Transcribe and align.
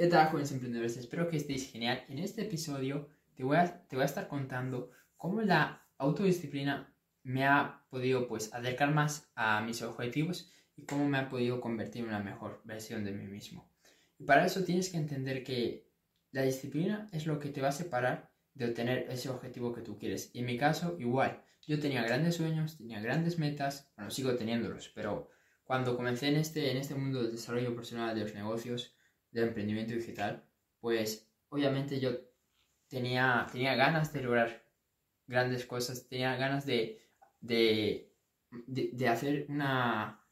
¿Qué 0.00 0.06
tal, 0.06 0.28
jóvenes 0.28 0.50
emprendedores? 0.50 0.96
Espero 0.96 1.28
que 1.28 1.36
estéis 1.36 1.70
genial. 1.70 2.02
En 2.08 2.18
este 2.20 2.40
episodio 2.40 3.10
te 3.34 3.44
voy 3.44 3.58
a, 3.58 3.86
te 3.86 3.96
voy 3.96 4.04
a 4.04 4.06
estar 4.06 4.28
contando 4.28 4.90
cómo 5.18 5.42
la 5.42 5.86
autodisciplina 5.98 6.90
me 7.22 7.44
ha 7.44 7.84
podido 7.90 8.26
pues 8.26 8.50
acercar 8.54 8.94
más 8.94 9.30
a 9.34 9.60
mis 9.60 9.82
objetivos 9.82 10.50
y 10.74 10.86
cómo 10.86 11.06
me 11.06 11.18
ha 11.18 11.28
podido 11.28 11.60
convertir 11.60 12.00
en 12.00 12.08
una 12.08 12.20
mejor 12.20 12.62
versión 12.64 13.04
de 13.04 13.12
mí 13.12 13.26
mismo. 13.26 13.70
Y 14.16 14.24
para 14.24 14.46
eso 14.46 14.64
tienes 14.64 14.88
que 14.88 14.96
entender 14.96 15.44
que 15.44 15.86
la 16.32 16.44
disciplina 16.44 17.06
es 17.12 17.26
lo 17.26 17.38
que 17.38 17.50
te 17.50 17.60
va 17.60 17.68
a 17.68 17.72
separar 17.72 18.32
de 18.54 18.70
obtener 18.70 19.06
ese 19.10 19.28
objetivo 19.28 19.74
que 19.74 19.82
tú 19.82 19.98
quieres. 19.98 20.30
Y 20.32 20.38
en 20.38 20.46
mi 20.46 20.56
caso, 20.56 20.96
igual. 20.98 21.44
Yo 21.66 21.78
tenía 21.78 22.02
grandes 22.02 22.36
sueños, 22.36 22.78
tenía 22.78 23.02
grandes 23.02 23.38
metas, 23.38 23.92
bueno, 23.96 24.10
sigo 24.10 24.34
teniéndolos, 24.34 24.88
pero 24.94 25.28
cuando 25.62 25.94
comencé 25.94 26.28
en 26.28 26.36
este, 26.36 26.70
en 26.70 26.78
este 26.78 26.94
mundo 26.94 27.22
del 27.22 27.32
desarrollo 27.32 27.76
personal 27.76 28.14
de 28.14 28.22
los 28.22 28.32
negocios, 28.32 28.94
del 29.30 29.48
emprendimiento 29.48 29.94
digital, 29.94 30.44
pues 30.80 31.30
obviamente 31.48 32.00
yo 32.00 32.12
tenía, 32.88 33.46
tenía 33.50 33.74
ganas 33.74 34.12
de 34.12 34.22
lograr 34.22 34.64
grandes 35.26 35.64
cosas, 35.66 36.08
tenía 36.08 36.36
ganas 36.36 36.66
de, 36.66 37.00
de, 37.40 38.12
de, 38.66 39.08
hacer 39.08 39.46
una, 39.48 40.24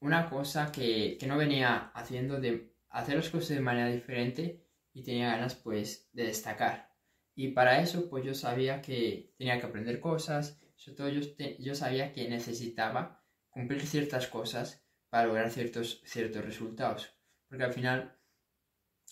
una 0.00 0.30
cosa 0.30 0.70
que, 0.70 1.16
que, 1.18 1.26
no 1.26 1.36
venía 1.36 1.90
haciendo, 1.94 2.40
de 2.40 2.72
hacer 2.90 3.16
las 3.16 3.28
cosas 3.28 3.50
de 3.50 3.60
manera 3.60 3.88
diferente 3.88 4.64
y 4.92 5.02
tenía 5.02 5.32
ganas 5.32 5.56
pues 5.56 6.08
de 6.12 6.24
destacar. 6.24 6.94
Y 7.34 7.48
para 7.48 7.80
eso 7.80 8.08
pues 8.08 8.24
yo 8.24 8.34
sabía 8.34 8.80
que 8.82 9.34
tenía 9.36 9.58
que 9.58 9.66
aprender 9.66 10.00
cosas, 10.00 10.60
sobre 10.76 10.96
todo 10.96 11.08
yo, 11.08 11.20
yo 11.58 11.74
sabía 11.74 12.12
que 12.12 12.28
necesitaba 12.28 13.24
cumplir 13.50 13.82
ciertas 13.82 14.28
cosas 14.28 14.84
para 15.10 15.26
lograr 15.26 15.50
ciertos, 15.50 16.02
ciertos 16.04 16.44
resultados. 16.44 17.12
Porque 17.48 17.64
al 17.64 17.72
final 17.72 18.16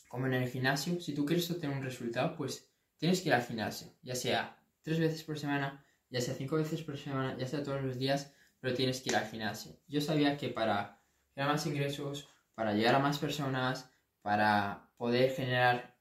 como 0.08 0.26
en 0.26 0.34
el 0.34 0.48
gimnasio, 0.48 1.00
si 1.00 1.14
tú 1.14 1.24
quieres 1.24 1.50
obtener 1.50 1.76
un 1.76 1.84
resultado, 1.84 2.34
pues 2.36 2.68
tienes 2.96 3.20
que 3.20 3.28
ir 3.28 3.34
al 3.34 3.44
gimnasio, 3.44 3.94
ya 4.02 4.14
sea 4.14 4.58
tres 4.82 4.98
veces 4.98 5.22
por 5.22 5.38
semana, 5.38 5.84
ya 6.10 6.20
sea 6.20 6.34
cinco 6.34 6.56
veces 6.56 6.82
por 6.82 6.98
semana, 6.98 7.36
ya 7.38 7.46
sea 7.46 7.62
todos 7.62 7.82
los 7.82 7.98
días, 7.98 8.32
pero 8.60 8.74
tienes 8.74 9.00
que 9.00 9.10
ir 9.10 9.16
al 9.16 9.26
gimnasio. 9.26 9.78
Yo 9.86 10.00
sabía 10.00 10.36
que 10.36 10.48
para 10.48 11.00
generar 11.34 11.54
más 11.54 11.66
ingresos, 11.66 12.28
para 12.54 12.72
llegar 12.72 12.94
a 12.94 12.98
más 12.98 13.18
personas, 13.18 13.90
para 14.22 14.90
poder 14.96 15.30
generar 15.30 15.96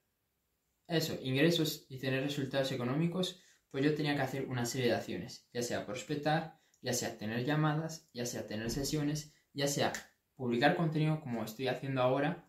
eso, 0.88 1.16
ingresos 1.22 1.86
y 1.88 1.98
tener 1.98 2.22
resultados 2.22 2.72
económicos, 2.72 3.40
pues 3.70 3.84
yo 3.84 3.94
tenía 3.94 4.16
que 4.16 4.22
hacer 4.22 4.46
una 4.46 4.64
serie 4.64 4.88
de 4.88 4.94
acciones, 4.94 5.46
ya 5.52 5.62
sea 5.62 5.84
prospectar, 5.84 6.58
ya 6.80 6.92
sea 6.92 7.18
tener 7.18 7.44
llamadas, 7.44 8.08
ya 8.14 8.24
sea 8.24 8.46
tener 8.46 8.70
sesiones, 8.70 9.34
ya 9.52 9.66
sea 9.66 9.92
publicar 10.34 10.76
contenido 10.76 11.20
como 11.20 11.44
estoy 11.44 11.68
haciendo 11.68 12.00
ahora, 12.00 12.47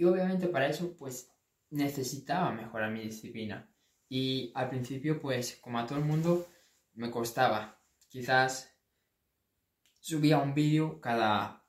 y 0.00 0.04
obviamente 0.04 0.48
para 0.48 0.66
eso 0.66 0.96
pues 0.96 1.30
necesitaba 1.68 2.52
mejorar 2.52 2.90
mi 2.90 3.02
disciplina. 3.02 3.70
Y 4.08 4.50
al 4.54 4.70
principio 4.70 5.20
pues 5.20 5.58
como 5.60 5.78
a 5.78 5.86
todo 5.86 5.98
el 5.98 6.06
mundo 6.06 6.48
me 6.94 7.10
costaba. 7.10 7.78
Quizás 8.08 8.74
subía 10.00 10.38
un 10.38 10.54
vídeo 10.54 11.02
cada 11.02 11.66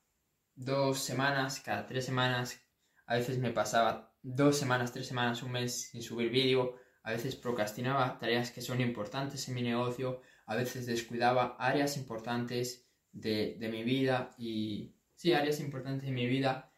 dos 0.56 1.00
semanas, 1.00 1.60
cada 1.60 1.86
tres 1.86 2.06
semanas. 2.06 2.58
A 3.06 3.16
veces 3.16 3.38
me 3.38 3.52
pasaba 3.52 4.16
dos 4.22 4.58
semanas, 4.58 4.94
tres 4.94 5.08
semanas, 5.08 5.44
un 5.44 5.52
mes 5.52 5.90
sin 5.90 6.02
subir 6.02 6.30
vídeo. 6.30 6.78
A 7.04 7.12
veces 7.12 7.36
procrastinaba 7.36 8.18
tareas 8.18 8.50
que 8.50 8.62
son 8.62 8.80
importantes 8.80 9.46
en 9.50 9.56
mi 9.56 9.62
negocio. 9.62 10.22
A 10.46 10.56
veces 10.56 10.86
descuidaba 10.86 11.58
áreas 11.60 11.98
importantes 11.98 12.88
de, 13.12 13.58
de 13.60 13.68
mi 13.68 13.84
vida 13.84 14.34
y 14.38 14.96
sí, 15.16 15.34
áreas 15.34 15.60
importantes 15.60 16.06
de 16.06 16.14
mi 16.14 16.28
vida 16.28 16.71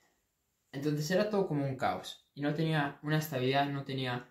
entonces 0.73 1.09
era 1.11 1.29
todo 1.29 1.47
como 1.47 1.65
un 1.65 1.77
caos 1.77 2.27
y 2.33 2.41
no 2.41 2.53
tenía 2.53 2.99
una 3.03 3.19
estabilidad, 3.19 3.69
no 3.69 3.85
tenía 3.85 4.27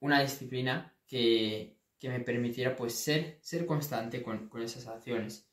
una 0.00 0.20
disciplina 0.20 0.94
que, 1.06 1.78
me 2.02 2.20
permitiera 2.20 2.74
pues 2.74 2.94
ser, 2.94 3.38
ser 3.42 3.64
constante 3.64 4.22
con, 4.22 4.50
esas 4.60 4.86
acciones. 4.88 5.48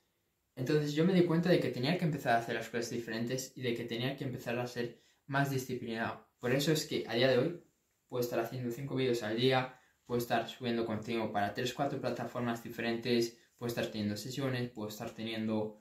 Entonces 0.56 0.94
yo 0.94 1.06
me 1.06 1.14
di 1.14 1.24
cuenta 1.26 1.50
de 1.50 1.60
que 1.60 1.70
tenía 1.70 1.98
que 1.98 2.06
empezar 2.06 2.34
a 2.34 2.40
hacer 2.40 2.56
las 2.56 2.70
cosas 2.70 2.90
diferentes 2.90 3.54
y 3.56 3.62
de 3.62 3.74
que 3.76 3.86
tenía 3.86 4.18
que 4.18 4.26
empezar 4.26 4.58
a 4.60 4.68
ser 4.68 5.00
más 5.28 5.52
disciplinado. 5.52 6.28
Por 6.40 6.52
eso 6.52 6.72
es 6.72 6.86
que 6.86 7.06
a 7.08 7.14
día 7.14 7.30
de 7.30 7.38
hoy 7.38 7.64
puedo 8.08 8.22
estar 8.22 8.40
haciendo 8.40 8.72
5 8.72 8.96
vídeos 8.96 9.24
al 9.24 9.38
día, 9.38 9.80
puedo 10.06 10.18
estar 10.18 10.50
subiendo 10.50 10.86
contenido 10.86 11.32
para 11.32 11.54
3-4 11.54 12.02
plataformas 12.02 12.64
diferentes, 12.64 13.38
puedo 13.58 13.68
estar 13.68 13.86
teniendo 13.88 14.18
sesiones, 14.18 14.70
puedo 14.70 14.90
estar 14.90 15.12
teniendo... 15.12 15.80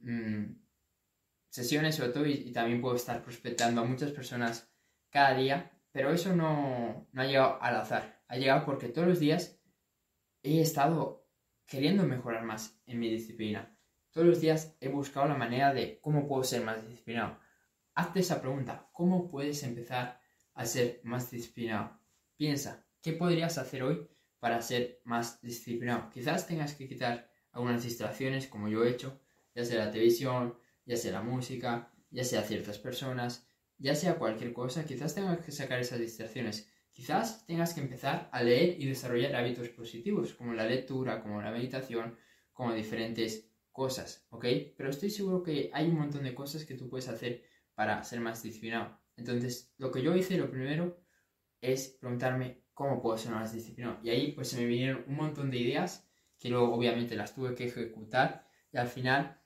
Mm, 0.00 0.67
sesiones 1.48 1.96
sobre 1.96 2.12
todo 2.12 2.26
y, 2.26 2.52
también 2.52 2.80
puedo 2.80 2.96
estar 2.96 3.22
prospectando 3.22 3.80
a 3.80 3.84
muchas 3.84 4.12
personas 4.12 4.70
cada 5.10 5.34
día, 5.34 5.70
pero 5.92 6.12
eso 6.12 6.34
no, 6.34 7.08
no 7.12 7.22
ha 7.22 7.26
llegado 7.26 7.62
al 7.62 7.76
azar, 7.76 8.22
ha 8.28 8.36
llegado 8.36 8.64
porque 8.64 8.88
todos 8.88 9.08
los 9.08 9.20
días 9.20 9.58
he 10.42 10.60
estado 10.60 11.26
queriendo 11.66 12.04
mejorar 12.04 12.44
más 12.44 12.80
en 12.86 12.98
mi 12.98 13.10
disciplina. 13.10 13.74
Todos 14.10 14.26
los 14.26 14.40
días 14.40 14.76
he 14.80 14.88
buscado 14.88 15.28
la 15.28 15.36
manera 15.36 15.74
de 15.74 16.00
cómo 16.00 16.26
puedo 16.26 16.42
ser 16.42 16.64
más 16.64 16.86
disciplinado. 16.86 17.38
Hazte 17.94 18.20
esa 18.20 18.40
pregunta, 18.40 18.88
¿cómo 18.92 19.28
puedes 19.28 19.62
empezar 19.62 20.20
a 20.54 20.64
ser 20.64 21.00
más 21.04 21.30
disciplinado? 21.30 22.00
Piensa, 22.36 22.86
¿qué 23.02 23.12
podrías 23.12 23.58
hacer 23.58 23.82
hoy 23.82 24.08
para 24.38 24.62
ser 24.62 25.00
más 25.04 25.40
disciplinado? 25.42 26.08
Quizás 26.10 26.46
tengas 26.46 26.74
que 26.74 26.88
quitar 26.88 27.30
algunas 27.52 27.82
distracciones 27.82 28.46
como 28.46 28.68
yo 28.68 28.84
he 28.84 28.90
hecho, 28.90 29.20
ya 29.54 29.64
sea 29.64 29.84
la 29.84 29.90
televisión, 29.90 30.56
ya 30.88 30.96
sea 30.96 31.12
la 31.12 31.22
música, 31.22 31.92
ya 32.10 32.24
sea 32.24 32.42
ciertas 32.42 32.78
personas, 32.78 33.46
ya 33.76 33.94
sea 33.94 34.18
cualquier 34.18 34.54
cosa, 34.54 34.86
quizás 34.86 35.14
tengas 35.14 35.40
que 35.40 35.52
sacar 35.52 35.78
esas 35.78 36.00
distracciones. 36.00 36.72
Quizás 36.90 37.46
tengas 37.46 37.74
que 37.74 37.80
empezar 37.80 38.28
a 38.32 38.42
leer 38.42 38.80
y 38.80 38.86
desarrollar 38.86 39.36
hábitos 39.36 39.68
positivos, 39.68 40.32
como 40.32 40.54
la 40.54 40.66
lectura, 40.66 41.20
como 41.20 41.42
la 41.42 41.52
meditación, 41.52 42.18
como 42.52 42.72
diferentes 42.74 43.52
cosas, 43.70 44.26
¿ok? 44.30 44.46
Pero 44.76 44.88
estoy 44.88 45.10
seguro 45.10 45.42
que 45.42 45.70
hay 45.74 45.86
un 45.86 45.98
montón 45.98 46.24
de 46.24 46.34
cosas 46.34 46.64
que 46.64 46.74
tú 46.74 46.88
puedes 46.88 47.08
hacer 47.08 47.44
para 47.74 48.02
ser 48.02 48.20
más 48.20 48.42
disciplinado. 48.42 48.98
Entonces, 49.16 49.74
lo 49.76 49.92
que 49.92 50.02
yo 50.02 50.16
hice, 50.16 50.38
lo 50.38 50.50
primero, 50.50 51.00
es 51.60 51.98
preguntarme 52.00 52.64
cómo 52.72 53.02
puedo 53.02 53.18
ser 53.18 53.32
más 53.32 53.52
disciplinado. 53.52 54.00
Y 54.02 54.08
ahí 54.10 54.32
pues 54.32 54.48
se 54.48 54.56
me 54.56 54.64
vinieron 54.64 55.04
un 55.06 55.16
montón 55.16 55.50
de 55.50 55.58
ideas 55.58 56.08
que 56.38 56.48
luego 56.48 56.74
obviamente 56.74 57.14
las 57.14 57.34
tuve 57.34 57.54
que 57.54 57.66
ejecutar 57.66 58.48
y 58.72 58.78
al 58.78 58.88
final 58.88 59.40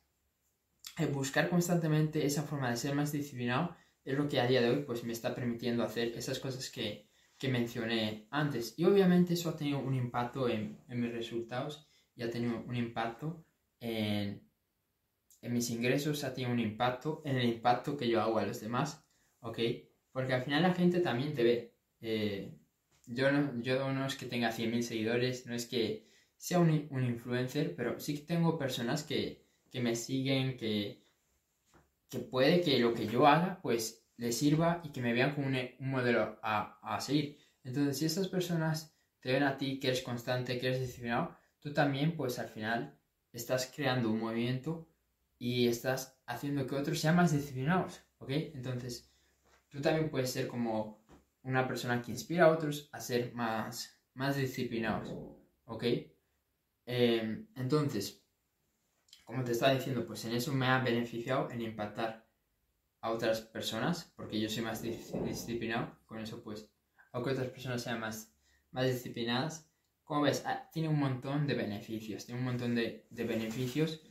buscar 1.13 1.49
constantemente 1.49 2.27
esa 2.27 2.43
forma 2.43 2.71
de 2.71 2.77
ser 2.77 2.95
más 2.95 3.13
disciplinado 3.13 3.75
es 4.05 4.17
lo 4.17 4.29
que 4.29 4.41
a 4.41 4.47
día 4.47 4.61
de 4.61 4.71
hoy 4.71 4.83
pues 4.85 5.05
me 5.05 5.13
está 5.13 5.35
permitiendo 5.35 5.83
hacer 5.83 6.09
esas 6.17 6.39
cosas 6.39 6.71
que, 6.71 7.09
que 7.39 7.49
mencioné 7.49 8.27
antes. 8.31 8.75
Y 8.77 8.85
obviamente 8.85 9.35
eso 9.35 9.51
ha 9.51 9.57
tenido 9.57 9.79
un 9.79 9.95
impacto 9.95 10.49
en, 10.49 10.79
en 10.89 11.01
mis 11.01 11.13
resultados 11.13 11.89
y 12.15 12.23
ha 12.23 12.31
tenido 12.31 12.63
un 12.67 12.77
impacto 12.77 13.45
en, 13.81 14.49
en, 15.41 15.53
mis 15.53 15.71
ingresos, 15.71 16.25
ha 16.25 16.35
tenido 16.35 16.53
un 16.53 16.61
impacto 16.61 17.23
en 17.25 17.37
el 17.37 17.49
impacto 17.49 17.97
que 17.97 18.09
yo 18.09 18.21
hago 18.21 18.39
a 18.39 18.47
los 18.47 18.61
demás, 18.61 19.05
¿ok? 19.41 19.59
Porque 20.13 20.35
al 20.35 20.45
final 20.45 20.63
la 20.63 20.75
gente 20.75 21.01
también 21.01 21.33
te 21.33 21.43
ve. 21.43 21.75
Eh, 22.01 22.55
yo, 23.07 23.33
no, 23.33 23.61
yo 23.61 23.93
no 23.93 24.07
es 24.07 24.17
que 24.17 24.27
tenga 24.27 24.53
100.000 24.53 24.83
seguidores, 24.83 25.47
no 25.47 25.55
es 25.55 25.67
que 25.67 26.09
sea 26.37 26.59
un, 26.59 26.87
un 26.91 27.05
influencer, 27.05 27.75
pero 27.75 27.99
sí 27.99 28.19
que 28.19 28.27
tengo 28.27 28.59
personas 28.59 29.05
que, 29.05 29.42
que 29.73 29.81
me 29.81 29.97
siguen, 29.97 30.57
que, 30.57 31.03
que 32.11 32.19
puede 32.19 32.61
que 32.61 32.79
lo 32.79 32.93
que 32.93 33.07
yo 33.07 33.27
haga 33.27 33.59
pues 33.63 34.05
les 34.19 34.37
sirva 34.37 34.83
y 34.85 34.91
que 34.91 35.01
me 35.01 35.15
vean 35.15 35.35
como 35.35 35.47
un, 35.47 35.57
modelo 35.81 36.39
a, 36.43 36.79
a, 36.83 37.01
seguir. 37.01 37.39
Entonces, 37.65 37.99
si 37.99 38.05
estas 38.05 38.29
personas 38.29 38.95
te 39.21 39.33
ven 39.33 39.43
a 39.43 39.57
ti 39.57 39.81
que 39.81 39.89
eres 39.89 40.03
constante, 40.03 40.59
que 40.59 40.69
eres 40.69 40.81
disciplinado, 40.81 41.37
tú 41.59 41.73
también 41.73 42.15
pues 42.17 42.39
al 42.39 42.49
final 42.49 42.99
estás 43.33 43.73
creando 43.75 44.11
un 44.11 44.21
movimiento 44.21 44.87
y 45.39 45.67
estás 45.67 46.21
haciendo 46.27 46.67
que 46.67 46.77
otros 46.77 47.01
sean 47.01 47.17
más 47.17 47.33
disciplinados, 47.33 48.03
¿ok? 48.19 48.31
Entonces, 48.31 49.11
tú 49.71 49.81
también 49.81 50.11
puedes 50.11 50.31
ser 50.31 50.47
como 50.47 51.03
una 51.43 51.67
persona 51.67 52.03
que 52.03 52.13
inspira 52.13 52.45
a 52.45 52.51
otros 52.51 52.89
a 52.93 53.01
ser 53.01 53.33
más, 53.35 53.99
más 54.15 54.37
disciplinados, 54.37 55.13
¿ok? 55.65 55.85
Eh, 56.87 57.47
entonces, 57.57 58.22
como 59.33 59.45
te 59.45 59.53
estaba 59.53 59.73
diciendo, 59.73 60.05
pues 60.07 60.27
en 60.27 60.35
eso 60.35 60.53
me 60.53 60.67
ha 60.67 60.79
beneficiado 60.81 61.51
en 61.51 61.63
impactar 61.63 62.29
a 63.01 63.11
otras 63.11 63.41
personas, 63.41 64.13
porque 64.15 64.39
yo 64.39 64.49
soy 64.51 64.63
más 64.63 64.83
disciplinado, 64.83 65.97
con 66.05 66.21
eso 66.21 66.43
pues 66.43 66.71
hago 67.13 67.25
que 67.25 67.31
otras 67.31 67.49
personas 67.49 67.83
sean 67.83 67.99
más, 67.99 68.31
más 68.73 68.85
disciplinadas. 68.85 69.71
Como 70.05 70.21
ves, 70.21 70.43
ah, 70.45 70.69
tiene 70.71 70.91
un 70.91 70.99
montón 70.99 71.47
de 71.47 71.55
beneficios, 71.55 72.27
tiene 72.27 72.41
un 72.41 72.47
montón 72.47 72.75
de, 72.75 73.07
de 73.09 73.25
beneficios, 73.25 74.03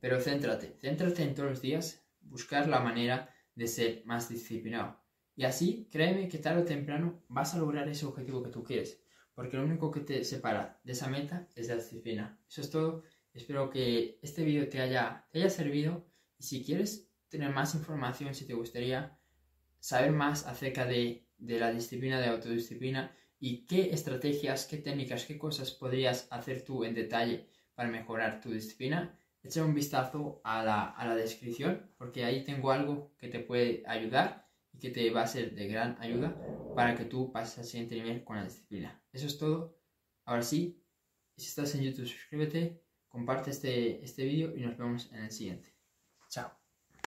pero 0.00 0.18
céntrate, 0.18 0.74
céntrate 0.80 1.22
en 1.22 1.34
todos 1.34 1.50
los 1.50 1.60
días, 1.60 2.02
buscar 2.22 2.66
la 2.66 2.80
manera 2.80 3.28
de 3.54 3.66
ser 3.66 4.02
más 4.06 4.30
disciplinado. 4.30 4.98
Y 5.36 5.44
así, 5.44 5.86
créeme 5.92 6.28
que 6.28 6.38
tarde 6.38 6.62
o 6.62 6.64
temprano 6.64 7.22
vas 7.28 7.54
a 7.54 7.58
lograr 7.58 7.88
ese 7.88 8.06
objetivo 8.06 8.42
que 8.42 8.50
tú 8.50 8.64
quieres, 8.64 9.02
porque 9.34 9.58
lo 9.58 9.64
único 9.64 9.90
que 9.90 10.00
te 10.00 10.24
separa 10.24 10.80
de 10.82 10.92
esa 10.92 11.10
meta 11.10 11.46
es 11.54 11.68
la 11.68 11.76
disciplina. 11.76 12.38
Eso 12.48 12.62
es 12.62 12.70
todo 12.70 13.02
Espero 13.34 13.70
que 13.70 14.18
este 14.22 14.44
vídeo 14.44 14.68
te 14.68 14.80
haya, 14.80 15.26
te 15.30 15.38
haya 15.38 15.50
servido 15.50 16.06
y 16.38 16.44
si 16.44 16.64
quieres 16.64 17.10
tener 17.28 17.50
más 17.50 17.74
información, 17.74 18.34
si 18.34 18.46
te 18.46 18.54
gustaría 18.54 19.18
saber 19.78 20.12
más 20.12 20.46
acerca 20.46 20.84
de, 20.84 21.26
de 21.38 21.58
la 21.58 21.72
disciplina 21.72 22.20
de 22.20 22.26
autodisciplina 22.26 23.16
y 23.40 23.66
qué 23.66 23.90
estrategias, 23.92 24.66
qué 24.66 24.76
técnicas, 24.76 25.24
qué 25.24 25.38
cosas 25.38 25.72
podrías 25.72 26.28
hacer 26.30 26.62
tú 26.62 26.84
en 26.84 26.94
detalle 26.94 27.48
para 27.74 27.88
mejorar 27.88 28.40
tu 28.40 28.50
disciplina, 28.50 29.18
echa 29.42 29.64
un 29.64 29.74
vistazo 29.74 30.40
a 30.44 30.62
la, 30.62 30.90
a 30.90 31.06
la 31.06 31.16
descripción 31.16 31.90
porque 31.96 32.24
ahí 32.24 32.44
tengo 32.44 32.70
algo 32.70 33.14
que 33.18 33.28
te 33.28 33.40
puede 33.40 33.82
ayudar 33.86 34.46
y 34.72 34.78
que 34.78 34.90
te 34.90 35.10
va 35.10 35.22
a 35.22 35.26
ser 35.26 35.54
de 35.54 35.68
gran 35.68 35.96
ayuda 36.00 36.36
para 36.76 36.94
que 36.94 37.04
tú 37.04 37.32
pases 37.32 37.58
al 37.58 37.64
siguiente 37.64 37.94
nivel 37.94 38.24
con 38.24 38.36
la 38.36 38.44
disciplina. 38.44 39.02
Eso 39.12 39.26
es 39.26 39.38
todo. 39.38 39.78
Ahora 40.24 40.42
sí, 40.42 40.82
si 41.36 41.46
estás 41.46 41.74
en 41.74 41.82
YouTube, 41.82 42.06
suscríbete, 42.06 42.82
comparte 43.12 43.50
este, 43.50 44.02
este 44.02 44.24
vídeo 44.24 44.56
y 44.56 44.62
nos 44.62 44.76
vemos 44.76 45.12
en 45.12 45.24
el 45.24 45.30
siguiente. 45.30 45.72
Chao. 46.30 46.61